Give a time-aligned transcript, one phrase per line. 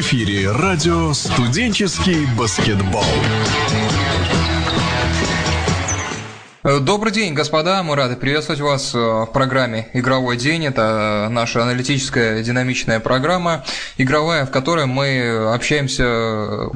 [0.00, 3.04] Эфире радио «Студенческий баскетбол».
[6.62, 7.82] Э, добрый день, господа.
[7.82, 10.66] Мы рады приветствовать вас э, в программе «Игровой день».
[10.66, 13.64] Это наша аналитическая динамичная программа,
[13.96, 16.04] игровая, в которой мы общаемся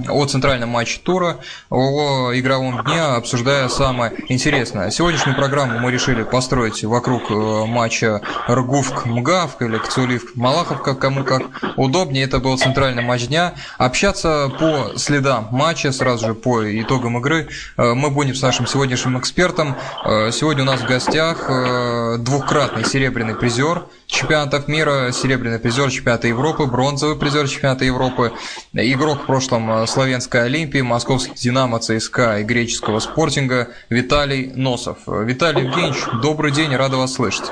[0.09, 1.37] о центральном матче тура,
[1.69, 4.91] о игровом дне, обсуждая самое интересное.
[4.91, 7.35] Сегодняшнюю программу мы решили построить вокруг э,
[7.67, 11.43] матча Ргувк-Мгавк или Кцуливк-Малаховка, кому как
[11.77, 12.25] удобнее.
[12.25, 13.53] Это был центральный матч дня.
[13.77, 19.74] Общаться по следам матча, сразу же по итогам игры, мы будем с нашим сегодняшним экспертом
[20.05, 26.29] Э, сегодня у нас в гостях э, двукратный серебряный призер чемпионатов мира, серебряный призер чемпионата
[26.29, 28.33] Европы, бронзовый призер чемпионата Европы,
[28.73, 34.99] игрок в прошлом э, Славянской Олимпии, московский Динамо, ЦСКА и греческого спортинга Виталий Носов.
[35.07, 37.51] Виталий Евгеньевич, добрый день, рада вас слышать.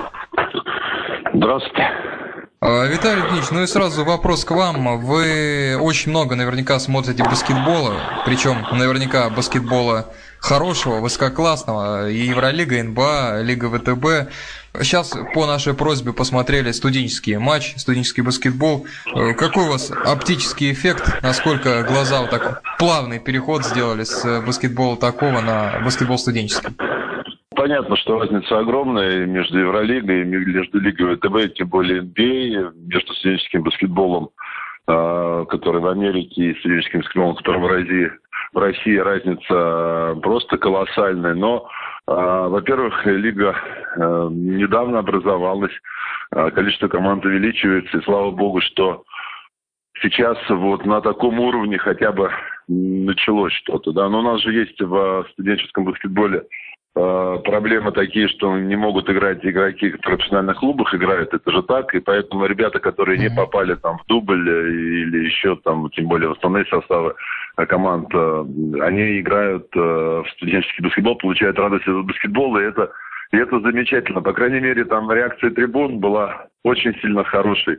[1.34, 2.12] Здравствуйте.
[2.62, 5.00] Виталий Евгеньевич, ну и сразу вопрос к вам.
[5.00, 13.69] Вы очень много наверняка смотрите баскетбола, причем наверняка баскетбола хорошего, высококлассного, и Евролига, НБА, Лига
[13.69, 14.33] ВТБ.
[14.81, 18.87] Сейчас по нашей просьбе посмотрели студенческий матч, студенческий баскетбол.
[19.12, 21.20] Э, какой у вас оптический эффект?
[21.20, 26.70] Насколько глаза вот так плавный переход сделали с баскетбола такого на баскетбол студенческий?
[27.63, 34.31] Понятно, что разница огромная между Евролигой между Лигой ВТБ, тем более NBA, между студенческим баскетболом,
[34.89, 38.11] э, который в Америке, и студенческим баскетболом, который в России
[38.53, 41.35] в России разница просто колоссальная.
[41.35, 41.69] Но,
[42.09, 43.55] э, во-первых, лига
[43.97, 45.73] недавно образовалась,
[46.33, 49.05] количество команд увеличивается, и слава богу, что
[50.01, 52.29] сейчас вот на таком уровне хотя бы
[52.67, 53.93] началось что-то.
[53.93, 54.09] Да?
[54.09, 56.43] Но у нас же есть в студенческом баскетболе
[56.95, 62.01] проблемы такие, что не могут играть игроки в профессиональных клубах играют, это же так, и
[62.01, 66.67] поэтому ребята, которые не попали там в дубль или еще там, тем более в основные
[66.67, 67.15] составы
[67.56, 68.44] э, команд, э,
[68.83, 72.91] они играют в студенческий баскетбол, получают радость от баскетбола, и это
[73.32, 74.20] и это замечательно.
[74.20, 77.78] По крайней мере, там реакция трибун была очень сильно хорошей.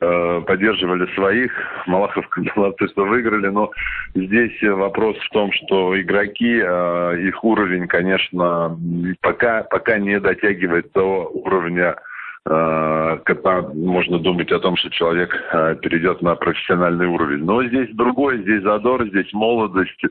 [0.00, 1.52] Э, поддерживали своих.
[1.86, 2.24] Малахов
[2.56, 3.48] молодцы, что выиграли.
[3.48, 3.72] Но
[4.14, 8.78] здесь вопрос в том, что игроки, э, их уровень, конечно,
[9.20, 11.96] пока, пока не дотягивает до уровня
[12.44, 17.44] когда можно думать о том, что человек э, перейдет на профессиональный уровень.
[17.44, 20.02] Но здесь другой, здесь задор, здесь молодость,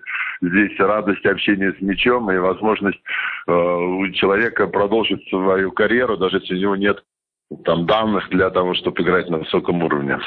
[0.41, 3.01] здесь радость общения с мячом и возможность
[3.47, 7.03] э, у человека продолжить свою карьеру, даже если у него нет
[7.65, 10.19] там данных для того, чтобы играть на высоком уровне.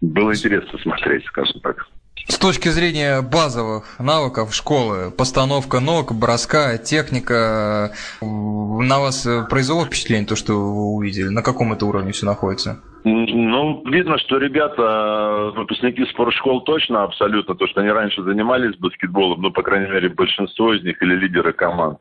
[0.00, 1.86] Было интересно смотреть, скажем так.
[2.30, 7.90] С точки зрения базовых навыков школы, постановка ног, броска, техника,
[8.22, 11.28] на вас произвело впечатление то, что вы увидели?
[11.28, 12.80] На каком это уровне все находится?
[13.02, 19.50] Ну, видно, что ребята, выпускники спортшкол точно абсолютно, то, что они раньше занимались баскетболом, ну,
[19.50, 21.98] по крайней мере, большинство из них или лидеры команд.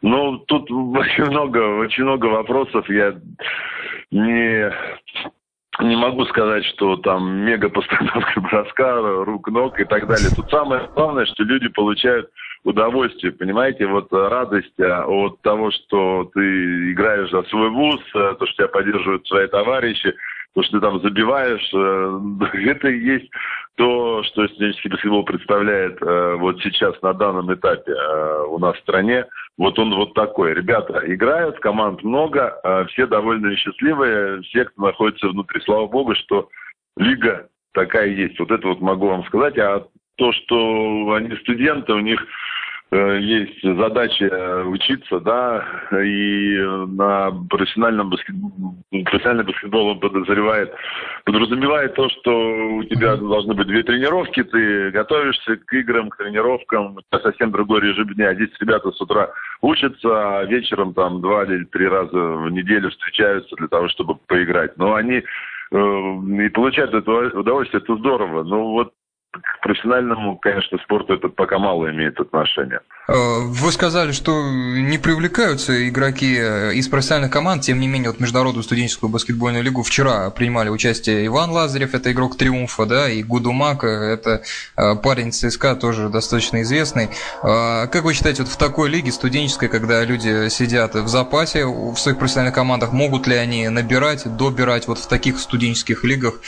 [0.00, 2.88] Ну, тут очень много, очень много вопросов.
[2.88, 3.16] Я
[4.12, 4.70] не
[5.80, 10.28] не могу сказать, что там мега постановка броска, рук, ног и так далее.
[10.34, 12.30] Тут самое главное, что люди получают
[12.64, 18.46] удовольствие, понимаете, вот радость а, от того, что ты играешь за свой вуз, а, то,
[18.46, 20.14] что тебя поддерживают свои товарищи,
[20.54, 22.20] то, что ты там забиваешь, э,
[22.70, 23.30] это и есть
[23.76, 28.80] то, что студенческий баскетбол представляет э, вот сейчас на данном этапе э, у нас в
[28.80, 29.26] стране.
[29.56, 30.54] Вот он вот такой.
[30.54, 35.60] Ребята играют, команд много, все довольны и счастливые, все, кто находится внутри.
[35.60, 36.48] Слава богу, что
[36.96, 38.38] лига такая есть.
[38.38, 39.58] Вот это вот могу вам сказать.
[39.58, 39.86] А
[40.16, 42.24] то, что они студенты, у них
[42.92, 46.58] есть задача учиться, да, и
[46.88, 50.74] на профессиональном баскетболе, профессиональный баскетбол он подозревает,
[51.24, 52.30] подразумевает то, что
[52.76, 57.80] у тебя должны быть две тренировки, ты готовишься к играм, к тренировкам, это совсем другой
[57.80, 58.34] режим дня.
[58.34, 59.30] Здесь ребята с утра
[59.62, 64.76] учатся, а вечером там два или три раза в неделю встречаются для того, чтобы поиграть.
[64.76, 65.22] Но они э,
[65.74, 68.42] и получают это удовольствие, это здорово.
[68.42, 68.92] Но вот
[69.32, 72.80] к профессиональному, конечно, спорту это пока мало имеет отношения.
[73.08, 73.14] Э,
[73.46, 78.62] вы сказали, что не привлекаются игроки э, из профессиональных команд, тем не менее, вот Международную
[78.62, 84.42] студенческую баскетбольную лигу вчера принимали участие Иван Лазарев, это игрок Триумфа, да, и Гудумак, это
[84.76, 87.08] э, парень ЦСКА, тоже достаточно известный.
[87.42, 92.18] Как вы считаете, вот в такой лиге студенческой, когда люди сидят в запасе в своих
[92.18, 96.40] профессиональных командах, могут ли они набирать, добирать вот в таких студенческих лигах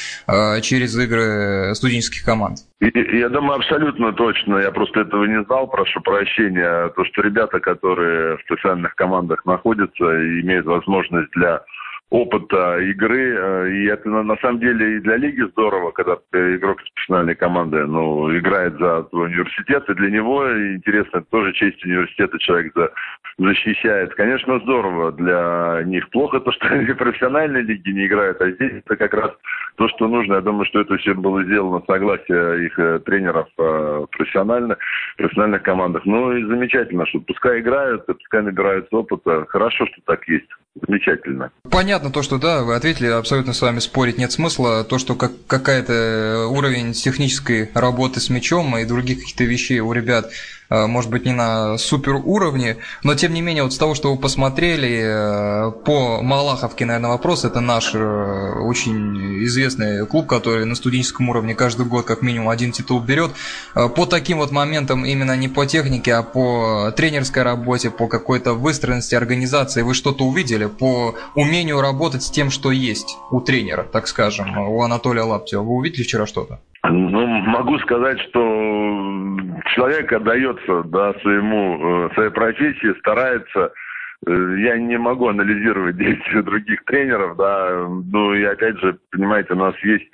[0.62, 2.60] через игры студенческих команд?
[2.80, 4.58] Я думаю, абсолютно точно.
[4.58, 6.43] Я просто этого не знал, прошу прощения.
[6.50, 10.04] То, что ребята, которые в специальных командах находятся,
[10.40, 11.62] имеют возможность для
[12.14, 13.34] опыта игры.
[13.36, 17.84] Э, и это на самом деле и для лиги здорово, когда игрок из профессиональной команды
[17.86, 19.84] ну, играет за свой университет.
[19.88, 22.92] И для него интересно, тоже честь университета человек за,
[23.38, 24.14] защищает.
[24.14, 26.08] Конечно, здорово для них.
[26.10, 29.32] Плохо то, что они в профессиональной лиге не играют, а здесь это как раз
[29.74, 30.34] то, что нужно.
[30.34, 34.78] Я думаю, что это все было сделано согласие их э, тренеров э, профессиональных,
[35.16, 36.04] профессиональных командах.
[36.04, 39.46] Ну и замечательно, что пускай играют, пускай набираются опыта.
[39.48, 40.48] Хорошо, что так есть.
[40.80, 41.52] Замечательно.
[41.70, 44.82] Понятно то, что да, вы ответили, абсолютно с вами спорить нет смысла.
[44.84, 50.26] То, что как, какая-то уровень технической работы с мячом и других каких-то вещей у ребят
[50.26, 54.12] Э, может быть, не на супер уровне, но тем не менее, вот с того, что
[54.12, 60.74] вы посмотрели, э, по Малаховке, наверное, вопрос, это наш э, очень известный клуб, который на
[60.74, 63.32] студенческом уровне каждый год как минимум один титул берет.
[63.74, 69.14] По таким вот моментам, именно не по технике, а по тренерской работе, по какой-то выстроенности
[69.14, 74.58] организации, вы что-то увидели по умению работать с тем, что есть у тренера, так скажем,
[74.58, 75.62] у Анатолия Лаптева.
[75.62, 76.60] Вы увидели вчера что-то?
[76.86, 78.40] Ну, могу сказать, что
[79.74, 83.72] человек отдается да, своему, э, своей профессии, старается.
[84.26, 89.56] Э, я не могу анализировать действия других тренеров, да, ну и опять же, понимаете, у
[89.56, 90.08] нас есть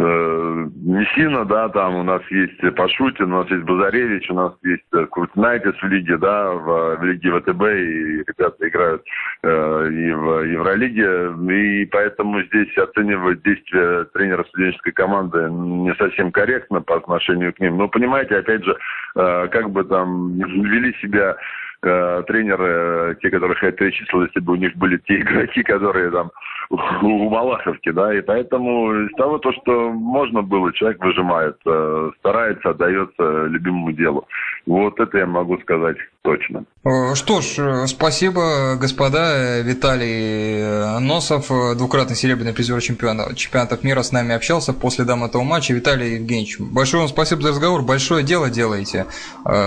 [0.00, 4.84] э, Мессина, да, там у нас есть Пашутин, у нас есть Базаревич, у нас есть
[4.92, 9.02] э, Крутнайтис в лиге, да, в, в лиге ВТБ, и ребята играют
[9.42, 16.80] э, и в Евролиге, и поэтому здесь оценивать действия тренера студенческой команды не совсем корректно
[16.80, 17.76] по отношению к ним.
[17.76, 18.76] Но понимаете, опять же,
[19.16, 21.36] э, как бы там вели себя
[21.82, 26.30] э, тренеры, те, которых я перечислил, если бы у них были те игроки, которые там
[26.70, 32.70] у Малаховки, да, и поэтому из того, то, что можно было, человек выжимает, э, старается,
[32.70, 34.26] отдается любимому делу.
[34.66, 36.64] Вот это я могу сказать точно.
[36.84, 39.60] Э, что ж, э, спасибо, господа.
[39.60, 45.74] Виталий Носов, двукратный серебряный призер чемпиона, чемпионатов мира, с нами общался после дам этого матча.
[45.74, 49.06] Виталий Евгеньевич, большое вам спасибо за разговор, большое дело делаете.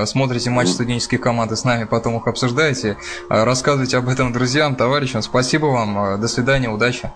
[0.06, 2.98] Смотрите матч студенческих команд и с нами потом их обсуждаете.
[3.30, 5.22] Рассказывайте об этом друзьям, товарищам.
[5.22, 7.10] Спасибо вам, до свидания, удачи.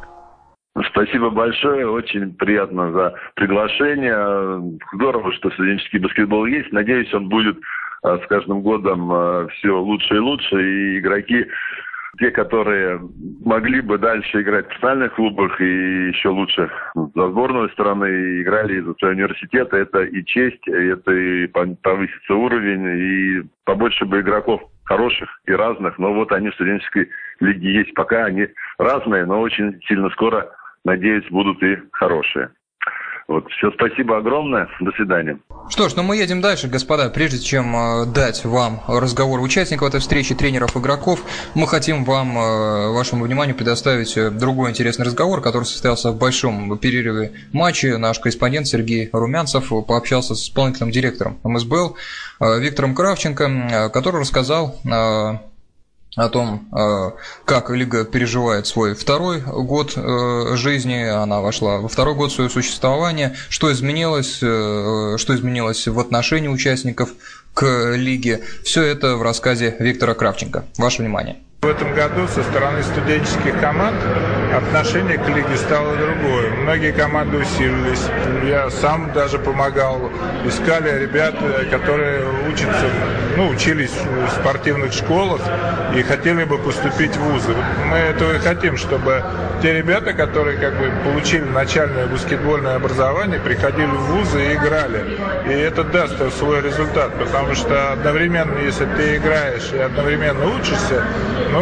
[0.91, 4.79] Спасибо большое, очень приятно за приглашение.
[4.93, 6.71] Здорово, что студенческий баскетбол есть.
[6.71, 7.57] Надеюсь, он будет
[8.03, 10.55] с каждым годом а, все лучше и лучше.
[10.55, 11.45] И игроки,
[12.19, 12.99] те, которые
[13.43, 18.93] могли бы дальше играть в профессиональных клубах и еще лучше за сборную страны, играли за
[18.95, 25.51] свой университет, это и честь, это и повысится уровень, и побольше бы игроков хороших и
[25.51, 27.09] разных, но вот они в студенческой
[27.39, 27.93] лиге есть.
[27.93, 28.47] Пока они
[28.77, 30.49] разные, но очень сильно скоро,
[30.85, 32.49] надеюсь, будут и хорошие.
[33.27, 35.37] Вот, все, спасибо огромное, до свидания.
[35.69, 37.09] Что ж, ну мы едем дальше, господа.
[37.09, 41.19] Прежде чем э, дать вам разговор участников этой встречи, тренеров, игроков,
[41.53, 46.77] мы хотим вам, э, вашему вниманию предоставить э, другой интересный разговор, который состоялся в большом
[46.77, 47.97] перерыве матча.
[47.97, 51.97] Наш корреспондент Сергей Румянцев пообщался с исполнительным директором МСБЛ
[52.39, 54.79] Виктором Кравченко, который рассказал
[56.17, 57.11] о том, э,
[57.45, 63.35] как Лига переживает свой второй год э, жизни, она вошла во второй год своего существования,
[63.49, 67.09] что изменилось, э, что изменилось в отношении участников
[67.53, 68.41] к Лиге.
[68.63, 70.65] Все это в рассказе Виктора Кравченко.
[70.77, 71.37] Ваше внимание.
[71.67, 73.97] В этом году со стороны студенческих команд
[74.55, 76.51] отношение к лиге стало другое.
[76.63, 78.05] Многие команды усилились.
[78.45, 80.09] Я сам даже помогал.
[80.45, 81.35] Искали ребят,
[81.69, 82.85] которые учатся,
[83.35, 85.41] ну, учились в спортивных школах
[85.93, 87.53] и хотели бы поступить в вузы.
[87.91, 89.21] Мы этого и хотим, чтобы
[89.61, 95.17] те ребята, которые как бы получили начальное баскетбольное образование, приходили в вузы и играли.
[95.49, 101.03] И это даст свой результат, потому что одновременно, если ты играешь и одновременно учишься,
[101.51, 101.56] ну,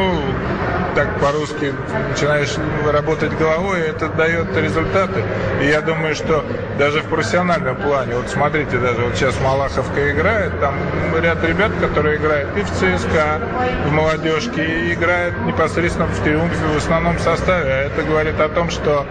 [0.96, 1.74] так по-русски
[2.10, 2.56] начинаешь
[2.90, 5.24] работать головой, это дает результаты.
[5.62, 6.44] И я думаю, что
[6.80, 10.76] даже в профессиональном плане, вот смотрите, даже вот сейчас Малаховка играет, там
[11.22, 13.42] ряд ребят, которые играют и в ЦСКА,
[13.88, 17.70] в молодежке, и играют непосредственно в Триумфе в основном составе.
[17.70, 19.06] А это говорит о том, что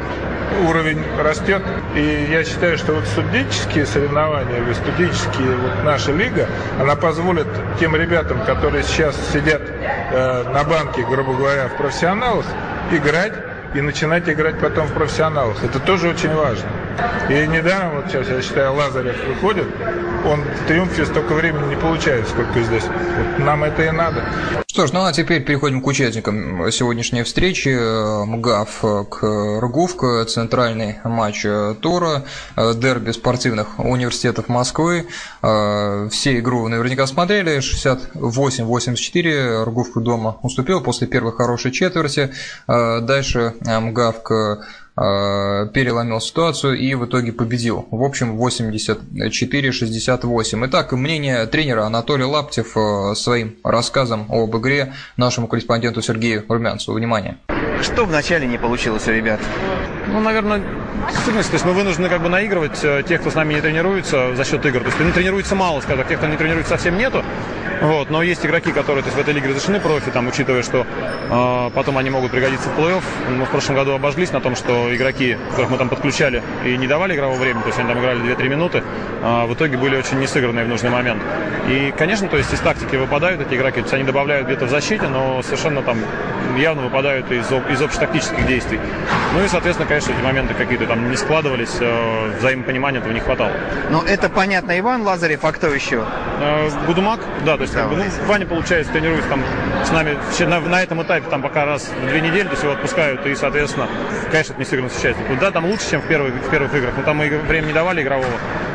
[0.68, 1.62] уровень растет.
[1.94, 6.48] И я считаю, что вот студенческие соревнования или студенческие, вот наша лига,
[6.80, 7.46] она позволит
[7.78, 12.46] тем ребятам, которые сейчас сидят э, на банке, грубо говоря, в профессионалах,
[12.92, 13.34] играть
[13.74, 15.62] и начинать играть потом в профессионалах.
[15.64, 16.68] Это тоже очень важно.
[17.28, 19.66] И недаром, вот сейчас, я считаю, Лазарев выходит,
[20.24, 22.84] он в триумфе столько времени не получает, сколько здесь.
[22.84, 24.24] Вот нам это и надо.
[24.66, 27.68] Что ж, ну а теперь переходим к участникам сегодняшней встречи.
[28.26, 29.22] МГАФ к
[29.60, 31.46] РГУФ, центральный матч
[31.80, 32.24] тура,
[32.56, 35.06] дерби спортивных университетов Москвы.
[35.40, 42.32] Все игру наверняка смотрели, 68-84, РГУФ дома уступил после первой хорошей четверти.
[42.66, 44.56] Дальше МГАФ Э,
[44.96, 47.88] переломил ситуацию и в итоге победил.
[47.90, 50.66] В общем, 84-68.
[50.66, 56.96] Итак, мнение тренера Анатолия Лаптев э, своим рассказом об игре нашему корреспонденту Сергею Румянцеву.
[56.96, 57.38] Внимание.
[57.82, 59.40] Что вначале не получилось у ребят?
[60.06, 60.62] Ну, наверное,
[61.08, 64.34] действительно, то есть мы вынуждены как бы наигрывать э, тех, кто с нами не тренируется
[64.36, 64.80] за счет игр.
[64.80, 67.24] То есть не тренируется мало, скажем так, тех, кто не тренируется совсем нету.
[67.85, 70.87] Вот, но есть игроки, которые то есть, в этой лиге разрешены профи, там, учитывая, что
[70.87, 73.03] э, потом они могут пригодиться в плей-офф.
[73.37, 76.87] Мы в прошлом году обожглись на том, что игроки, которых мы там подключали и не
[76.87, 78.83] давали игрового времени, то есть они там играли 2-3 минуты,
[79.23, 81.23] э, в итоге были очень несыгранные в нужный момент.
[81.69, 84.71] И, конечно, то есть из тактики выпадают эти игроки, то есть они добавляют где-то в
[84.71, 85.99] защите, но совершенно там
[86.57, 88.81] явно выпадают из, из общетактических действий.
[89.35, 93.53] Ну и, соответственно, конечно, эти моменты какие-то там не складывались, э, взаимопонимания этого не хватало.
[93.91, 94.79] Ну, это понятно.
[94.79, 96.05] Иван Лазарев, а кто еще?
[96.41, 99.43] Э, Гудумак, да, то есть как бы, ну, Ваня, получается, тренируется там
[99.85, 102.73] с нами на, на этом этапе там пока раз в две недели, то есть его
[102.73, 103.88] отпускают, и, соответственно,
[104.31, 105.38] конечно, это не сыгранность участников.
[105.38, 108.02] Да, там лучше, чем в первых, в первых играх, но там мы время не давали
[108.02, 108.28] игрового.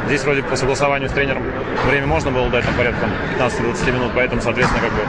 [0.08, 1.44] Здесь вроде по согласованию с тренером
[1.88, 3.08] время можно было дать там порядка
[3.40, 5.02] 15-20 минут, поэтому, соответственно, как бы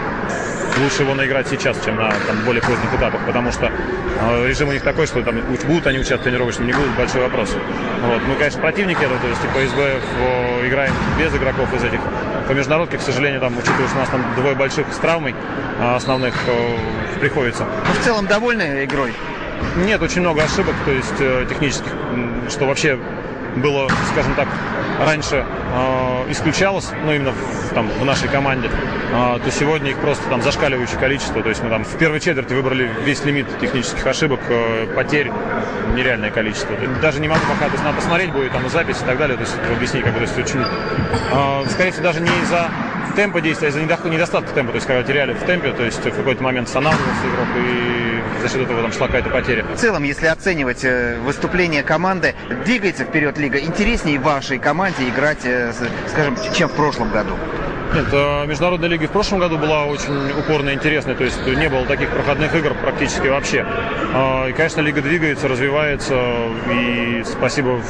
[0.78, 4.72] лучше его наиграть сейчас, чем на там, более поздних этапах, потому что э, режим у
[4.72, 7.54] них такой, что там будут они участвовать тренировочным, не будут, большой вопрос.
[8.02, 8.22] Вот.
[8.28, 12.00] Мы, конечно, противники этого, то есть по СБФ э, играем без игроков из этих.
[12.48, 15.94] По международке, к сожалению, там, учитывая, что у нас там двое больших с травмой э,
[15.94, 17.64] основных э, приходится.
[17.64, 19.12] Ну, в целом довольны игрой?
[19.76, 21.92] Нет, очень много ошибок, то есть э, технических,
[22.48, 22.98] что вообще
[23.56, 24.48] было, скажем так,
[24.98, 30.28] раньше э, исключалось, ну именно в, там, в нашей команде, э, то сегодня их просто
[30.28, 31.42] там зашкаливающее количество.
[31.42, 35.30] То есть мы там в первой четверти выбрали весь лимит технических ошибок, э, потерь,
[35.94, 36.76] нереальное количество.
[37.02, 39.42] Даже не могу пока, то есть надо посмотреть будет там запись и так далее, то
[39.42, 40.64] есть объяснить, как бы, то есть очень,
[41.70, 42.68] скорее всего, даже не из-за
[43.10, 46.42] темпа действия, из-за недостатка темпа, то есть когда теряли в темпе, то есть в какой-то
[46.42, 49.64] момент останавливался игрок и за счет этого там шла какая-то потеря.
[49.64, 55.72] В целом, если оценивать э, выступление команды, двигается вперед лига, интереснее вашей команде играть, э,
[56.08, 57.34] скажем, чем в прошлом году?
[57.92, 58.12] Нет,
[58.46, 62.08] международная лига в прошлом году была очень упорная и интересная, то есть не было таких
[62.10, 63.66] проходных игр практически вообще.
[64.14, 66.14] А, и, конечно, лига двигается, развивается,
[66.72, 67.80] и спасибо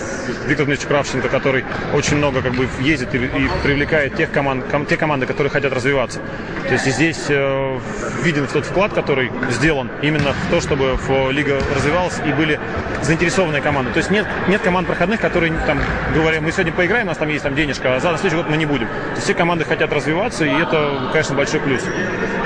[0.46, 3.18] Виктору Дмитриевичу Кравченко, который очень много как бы ездит и,
[3.62, 6.20] привлекает тех команд, ком, те команды, которые хотят развиваться.
[6.66, 7.78] То есть здесь э,
[8.22, 10.98] виден тот вклад, который сделан именно в то, чтобы
[11.30, 12.58] лига развивалась и были
[13.02, 13.92] заинтересованные команды.
[13.92, 15.78] То есть нет, нет команд проходных, которые там
[16.14, 18.56] говорят, мы сегодня поиграем, у нас там есть там денежка, а за следующий год мы
[18.56, 18.86] не будем.
[18.86, 21.82] То есть все команды хотят хотят развиваться, и это, конечно, большой плюс.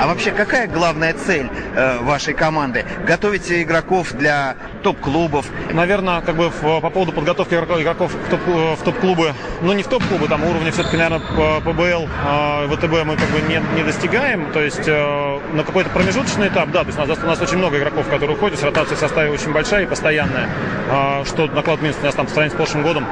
[0.01, 2.85] А вообще, какая главная цель э, вашей команды?
[3.07, 5.47] Готовить игроков для топ-клубов?
[5.73, 9.89] Наверное, как бы в, по поводу подготовки игроков в, топ, в топ-клубы, ну не в
[9.89, 11.21] топ-клубы, там уровня все-таки, наверное,
[11.61, 16.49] ПБЛ, э, ВТБ мы как бы не, не достигаем, то есть э, на какой-то промежуточный
[16.49, 19.01] этап, да, то есть у нас, у нас очень много игроков, которые уходят, ротация в
[19.01, 20.49] составе очень большая и постоянная,
[20.91, 23.07] э, что накладывает минус, у нас там в сравнении с прошлым годом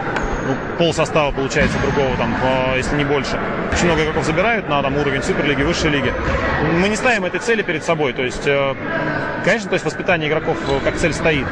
[0.47, 3.39] ну, пол состава получается другого, там, э, если не больше.
[3.73, 6.13] Очень много игроков забирают на там, уровень суперлиги, высшей лиги.
[6.81, 8.13] Мы не ставим этой цели перед собой.
[8.13, 8.75] То есть, э,
[9.45, 11.47] конечно, то есть воспитание игроков э, как цель стоит,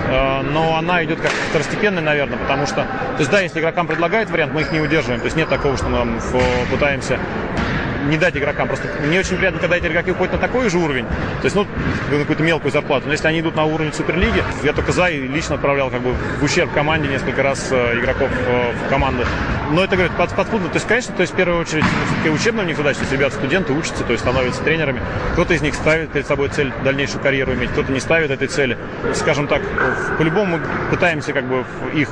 [0.52, 4.52] но она идет как второстепенная, наверное, потому что, то есть, да, если игрокам предлагают вариант,
[4.52, 5.20] мы их не удерживаем.
[5.20, 6.20] То есть нет такого, что мы там,
[6.70, 7.18] пытаемся
[8.09, 8.69] не дать игрокам.
[8.69, 11.66] Просто мне очень приятно, когда эти игроки уходят на такой же уровень, то есть, ну,
[12.11, 13.07] на какую-то мелкую зарплату.
[13.07, 16.14] Но если они идут на уровень Суперлиги, я только за и лично отправлял как бы
[16.40, 19.25] в ущерб команде несколько раз э, игроков э, в команды.
[19.71, 20.69] Но это, говорят, под, подспудно.
[20.69, 22.99] То есть, конечно, то есть, в первую очередь, все-таки учебная у них задача.
[22.99, 25.00] То есть, ребята, студенты учатся, то есть, становятся тренерами.
[25.33, 28.76] Кто-то из них ставит перед собой цель дальнейшую карьеру иметь, кто-то не ставит этой цели.
[29.14, 29.62] Скажем так,
[30.19, 31.64] по-любому мы пытаемся как бы
[31.95, 32.09] их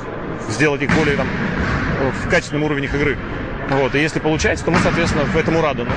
[0.49, 1.27] сделать их более там,
[2.23, 3.17] в качественном уровне их игры.
[3.69, 5.83] Вот, и если получается, то мы, соответственно, в этом рады.
[5.83, 5.91] Ну,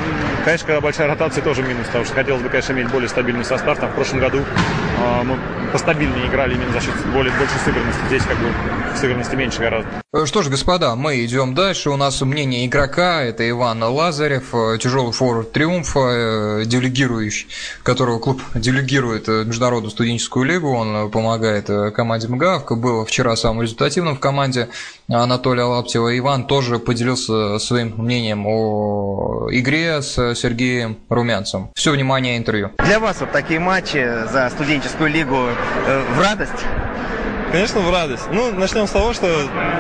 [0.45, 3.79] конечно, когда большая ротация, тоже минус, потому что хотелось бы, конечно, иметь более стабильный состав.
[3.79, 5.39] Там в прошлом году э, мы
[5.73, 8.03] постабильнее играли именно за счет более большей сыгранности.
[8.09, 8.53] Здесь как бы
[8.97, 10.03] сыгранности меньше гораздо.
[10.15, 11.89] Э, что ж, господа, мы идем дальше.
[11.89, 13.23] У нас мнение игрока.
[13.23, 17.49] Это Иван Лазарев, э, тяжелый форвард Триумфа, э, делегирующий,
[17.83, 20.71] которого клуб делегирует Международную студенческую лигу.
[20.71, 22.73] Он помогает команде МГАВК.
[22.77, 24.69] Был вчера самым результативным в команде
[25.09, 26.17] Анатолия Лаптева.
[26.19, 31.71] Иван тоже поделился своим мнением о игре с Сергеем Румянцем.
[31.75, 32.71] Все внимание интервью.
[32.79, 35.37] Для вас вот такие матчи за студенческую лигу
[35.87, 36.53] э, в радость?
[37.53, 38.25] Конечно, в радость.
[38.33, 39.29] Ну, начнем с того, что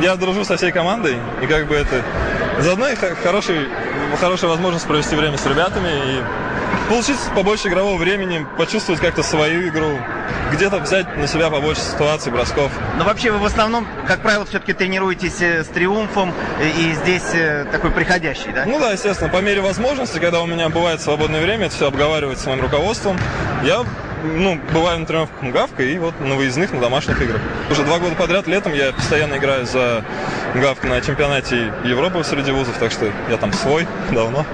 [0.02, 2.02] я дружу со всей командой, и как бы это
[2.58, 3.66] заодно и хороший,
[4.20, 6.22] хорошая возможность провести время с ребятами и
[6.92, 9.98] получить побольше игрового времени, почувствовать как-то свою игру,
[10.52, 12.70] где-то взять на себя побольше ситуаций, бросков.
[12.98, 17.64] Но вообще вы в основном, как правило, все-таки тренируетесь э, с триумфом и здесь э,
[17.72, 18.66] такой приходящий, да?
[18.66, 22.38] Ну да, естественно, по мере возможности, когда у меня бывает свободное время, это все обговаривать
[22.38, 23.18] с моим руководством,
[23.64, 23.84] я
[24.22, 27.40] ну, бываю на тренировках Мгавка и вот на выездных, на домашних играх.
[27.70, 30.04] Уже два года подряд летом я постоянно играю за
[30.54, 34.44] Мгавка на чемпионате Европы среди вузов, так что я там свой давно.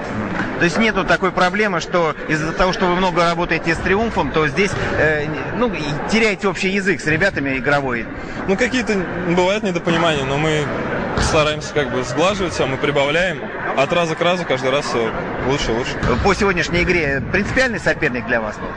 [0.59, 4.47] То есть нету такой проблемы, что из-за того, что вы много работаете с Триумфом, то
[4.49, 5.25] здесь э,
[5.57, 5.71] ну,
[6.11, 8.05] теряете общий язык с ребятами игровой?
[8.47, 8.93] Ну, какие-то
[9.29, 10.65] бывают недопонимания, но мы
[11.21, 13.39] стараемся как бы сглаживать все, мы прибавляем.
[13.77, 15.09] От раза к разу каждый раз все
[15.47, 15.91] лучше и лучше.
[16.25, 18.67] По сегодняшней игре принципиальный соперник для вас был?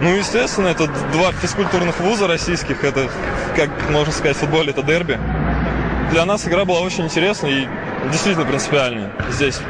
[0.00, 2.84] Ну, естественно, это два физкультурных вуза российских.
[2.84, 3.08] Это,
[3.56, 5.18] как можно сказать, в футболе это дерби.
[6.12, 7.68] Для нас игра была очень интересной и
[8.10, 9.08] действительно принципиальной.
[9.30, 9.60] Здесь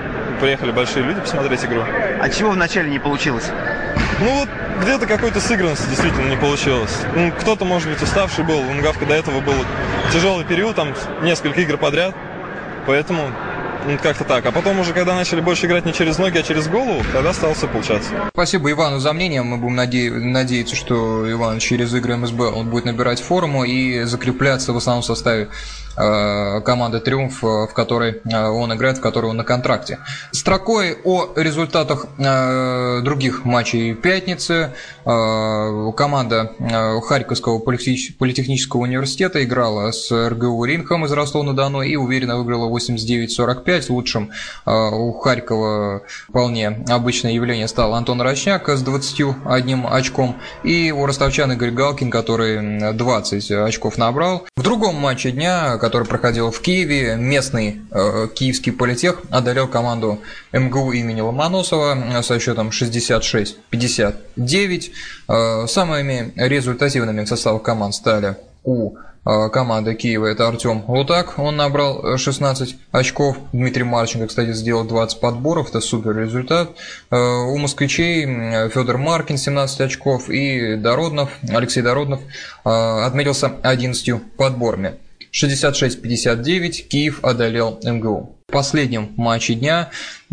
[0.42, 1.82] приехали большие люди посмотреть игру.
[2.20, 3.44] А чего вначале не получилось?
[4.18, 4.48] Ну вот
[4.82, 6.98] где-то какой-то сыгранности действительно не получилось.
[7.14, 8.58] Ну, кто-то, может быть, уставший был.
[8.58, 9.54] У Нгавка до этого был
[10.12, 12.16] тяжелый период, там несколько игр подряд.
[12.88, 13.30] Поэтому
[13.86, 14.44] ну, как-то так.
[14.44, 17.54] А потом уже, когда начали больше играть не через ноги, а через голову, тогда стало
[17.54, 18.10] все получаться.
[18.32, 19.42] Спасибо Ивану за мнение.
[19.42, 20.10] Мы будем наде...
[20.10, 25.50] надеяться, что Иван через игры МСБ он будет набирать форму и закрепляться в основном составе
[25.94, 29.98] команды «Триумф», э, в которой э, он играет, в которой он на контракте.
[30.30, 32.06] Строкой о результатах
[33.02, 34.72] других матчей пятницы.
[35.04, 36.52] Команда
[37.06, 43.86] Харьковского политехнического университета играла с РГУ «Ринхом» из Ростова-на-Дону и уверенно выиграла 89-45.
[43.90, 44.30] Лучшим
[44.66, 51.70] у Харькова вполне обычное явление стал Антон Рочняк с 21 очком и у ростовчан Игорь
[51.70, 54.46] Галкин, который 20 очков набрал.
[54.56, 60.20] В другом матче дня который проходил в Киеве, местный э, киевский политех одолел команду
[60.52, 64.92] МГУ имени Ломоносова со счетом 66-59.
[65.26, 72.16] Э, самыми результативными в команд стали у э, команды Киева это Артем Лутак, он набрал
[72.16, 76.70] 16 очков, Дмитрий Марченко, кстати, сделал 20 подборов, это супер результат.
[77.10, 78.24] Э, у москвичей
[78.68, 82.20] Федор Маркин 17 очков и Дороднов, Алексей Дороднов
[82.64, 84.94] э, отметился 11 подборами.
[85.32, 88.38] 66-59 Киев одолел МГУ.
[88.48, 89.90] В последнем матче дня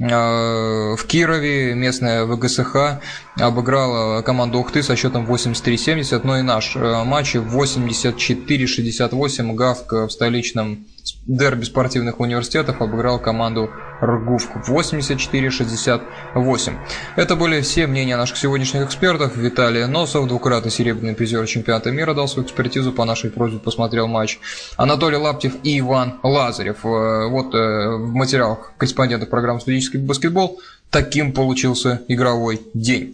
[0.07, 2.99] в Кирове местная ВГСХ
[3.37, 10.87] обыграла команду Ухты со счетом 83-70, но и наш э, матч 84-68 ГАВК в столичном
[11.25, 13.69] дерби спортивных университетов обыграл команду
[14.01, 16.77] РГУФ 84-68.
[17.15, 19.35] Это были все мнения наших сегодняшних экспертов.
[19.35, 24.39] Виталий Носов, двукратный серебряный призер чемпионата мира, дал свою экспертизу по нашей просьбе, посмотрел матч.
[24.77, 26.85] Анатолий Лаптев и Иван Лазарев.
[26.85, 33.13] Э, вот э, в материалах корреспондентов программы «Студенческий баскетбол» таким получился игровой день.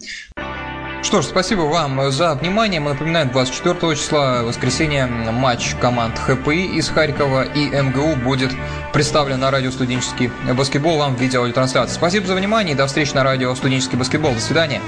[1.02, 2.80] Что ж, спасибо вам за внимание.
[2.80, 8.50] Мы напоминаем, 24 числа, воскресенье, матч команд ХПИ из Харькова и МГУ будет
[8.92, 11.94] представлен на радио «Студенческий баскетбол» вам в видеотрансляции.
[11.94, 14.34] Спасибо за внимание и до встречи на радио «Студенческий баскетбол».
[14.34, 14.80] До свидания.